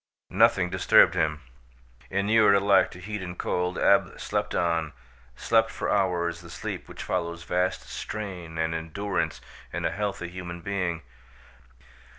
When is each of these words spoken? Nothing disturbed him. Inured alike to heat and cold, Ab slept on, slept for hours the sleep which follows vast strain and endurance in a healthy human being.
Nothing 0.31 0.71
disturbed 0.71 1.13
him. 1.13 1.41
Inured 2.09 2.55
alike 2.55 2.89
to 2.89 2.99
heat 2.99 3.21
and 3.21 3.37
cold, 3.37 3.77
Ab 3.77 4.19
slept 4.19 4.55
on, 4.55 4.93
slept 5.35 5.69
for 5.69 5.91
hours 5.91 6.41
the 6.41 6.49
sleep 6.49 6.87
which 6.89 7.03
follows 7.03 7.43
vast 7.43 7.83
strain 7.87 8.57
and 8.57 8.73
endurance 8.73 9.41
in 9.71 9.85
a 9.85 9.91
healthy 9.91 10.29
human 10.29 10.61
being. 10.61 11.03